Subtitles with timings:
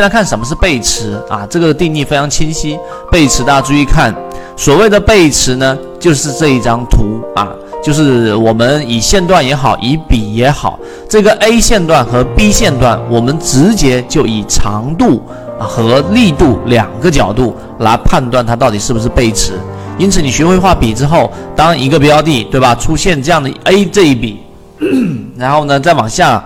[0.00, 1.46] 现在看什么是背驰啊？
[1.50, 2.78] 这个定义非常清晰。
[3.12, 4.14] 背驰大家注意看，
[4.56, 7.48] 所谓的背驰呢，就是这一张图啊，
[7.84, 15.22] 就是我们以线段也好，以笔也好，这个 A 线段和 B 线段，我们直接就以长度
[15.58, 19.52] 和力度两个角度来判断它到底是不是背驰。
[19.98, 24.40] 因此，你学会画笔之后，当一个标的对吧出现这样的 A 这一笔，
[25.36, 26.42] 然后呢再往下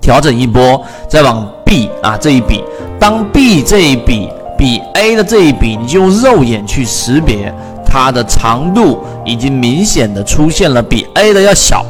[0.00, 2.64] 调整一波，再往 B 啊这一笔，
[2.98, 4.28] 当 B 这一笔
[4.58, 7.54] 比 A 的这一笔，你就用肉眼去识别
[7.86, 11.86] 它的长度已经明显的出现了比 A 的要小，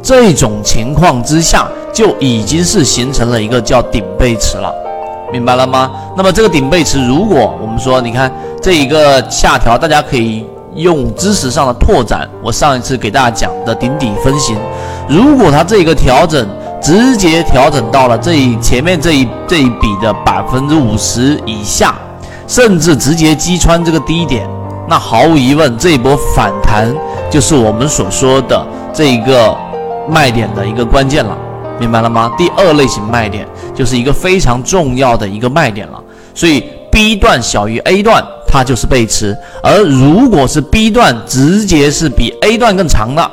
[0.00, 4.72] 这种情况之下，就已经是形成了一个叫顶背驰了，
[5.32, 5.90] 明白了吗？
[6.16, 8.32] 那么这个顶背驰，如果我们说，你看。
[8.62, 12.26] 这一个下调，大家可以用知识上的拓展。
[12.42, 14.56] 我上一次给大家讲的顶底分型，
[15.06, 16.48] 如果它这一个调整
[16.84, 21.94] 直接调整到了这一前面这一这一笔的百分之五十以下，
[22.46, 24.46] 甚至直接击穿这个低点，
[24.86, 26.94] 那毫无疑问，这一波反弹
[27.30, 29.56] 就是我们所说的这一个
[30.06, 31.34] 卖点的一个关键了，
[31.80, 32.30] 明白了吗？
[32.36, 35.98] 第二类型卖点就是一个非常重要的一个卖点了，
[36.34, 38.22] 所以 B 段小于 A 段。
[38.46, 43.28] 它就是背驰，而如果是 B 段直接是比 A 段更长的，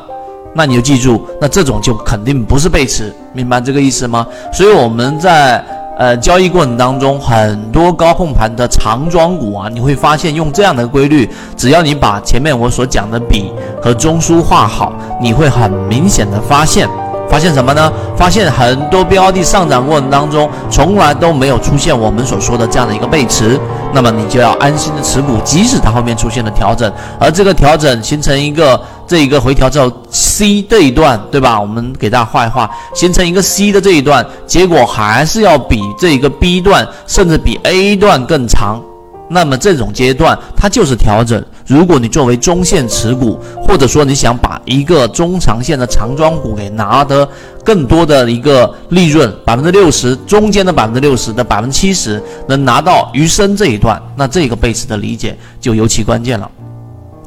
[0.54, 4.26] 那你就记住，那这种就肯定不是背驰，明白这个意思吗？
[4.52, 5.64] 所以我们在
[5.98, 14.92] 呃交易过程当中，很多高控盘的长庄股啊，你会发现用这样的规律，只要你把前面我所讲的笔和中枢画好，
[15.22, 16.88] 你会很明显的发现。
[17.30, 17.90] 发现什么呢？
[18.14, 23.58] 发现很多标的上涨过程当中，从来都没有出现我们所说的这样的一个背驰，
[23.94, 28.78] 那么你就要安心的持股，即使它后面出现了调整，而这个调整形成一个
[29.12, 31.60] 这一个回调之后，C 这一段，对吧？
[31.60, 38.82] 我们给大家画一画，形成一个 C 的这一段，结果还是要比这一个 B 段，甚至比 A 段更长。
[39.30, 41.44] 那么这种阶段它就是调整。
[41.68, 47.28] 如果你作为中线持股，或者说你想把一个中长线的长庄股给拿得
[47.66, 56.50] 更多的一个利润，百分之六十中间的百分之六十的百分之七十能拿到余生这一段，那这个背驰的理解就尤其关键了。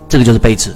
[0.08, 0.74] 这个就是背驰。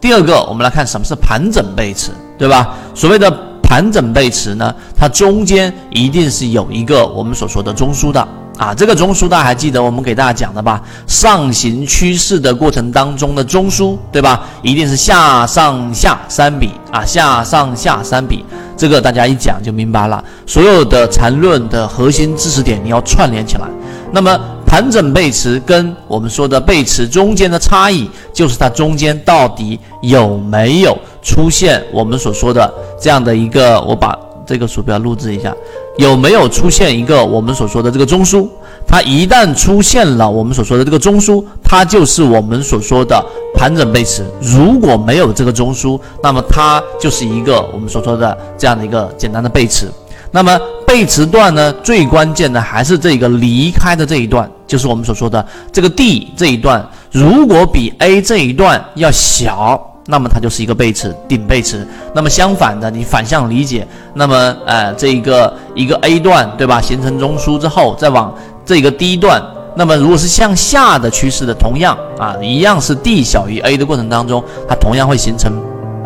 [0.00, 2.74] 第二个，我们来看什么是盘整背驰，对吧？
[2.94, 3.30] 所谓的
[3.62, 8.26] 盘整背驰呢，它中间一定是有一个我们所说的中枢的。
[8.58, 10.80] 啊，这个中枢大家还记得我们给大家讲的吧？
[11.06, 14.44] 上行趋势的过程当中的中枢，对吧？
[14.62, 18.42] 一定是下上下三笔啊，下上下三笔，
[18.74, 20.24] 这个大家一讲就明白了。
[20.46, 23.68] 所有的缠论的核心知识点你要串联起来。
[24.10, 34.18] 那么盘整背驰跟我们说的背驰中间的差异，就是它中间到底有没有出现我们所说的这样的一个，我把。
[34.48, 35.52] 这个鼠标录制一下，
[35.98, 38.48] 有没有出现一个我们所说的这个中枢？
[38.86, 43.20] 它一旦出现了我们所说的这个中枢，它就是我们所说的
[43.56, 44.24] 盘整背驰。
[44.40, 49.90] 如果没有这个中枢，那么它就是一个我们所说的这样的一个简单的背驰。
[50.30, 50.56] 那么
[50.86, 59.92] 背驰段呢，最关键的还是这个离开的这一段，就是我们所说的这个 D 这一段，如果比 A 这一段要小。
[60.08, 61.84] 那么它就是一个背驰，顶背驰。
[62.14, 63.84] 那么相反的，你反向理解，
[64.14, 66.80] 那么呃，这一个一个 A 段，对吧？
[66.80, 68.32] 形成中枢之后，再往
[68.64, 69.42] 这个 D 段，
[69.74, 75.52] 那么如果是向下的趋势的，同样啊，一样是 D 小于 A 的过程当中，它同样会形成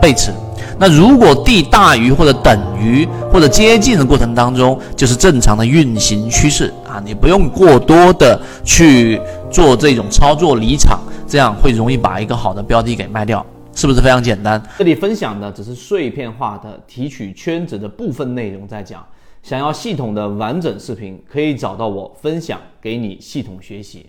[0.00, 0.32] 背驰。
[0.80, 9.20] 那如果 D 大于或者等于或者接近的过程当中，就是正常的运行趋势啊，你不用过多的去
[9.50, 10.98] 做这种操作离场，
[11.28, 13.44] 这样会容易把一个好的标的给卖掉。
[13.74, 14.60] 是不是非常简单？
[14.78, 19.04] 这里分享的只是碎片化的提取圈子的部分内容在讲，
[19.42, 24.06] 想要系统的完整视频，可以找到我分享给你系统学习。